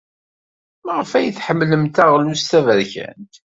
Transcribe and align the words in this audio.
Maɣef 0.85 1.11
ay 1.19 1.29
ḥemmlent 1.45 1.93
taɣlust 1.95 2.47
taberkant? 2.51 3.33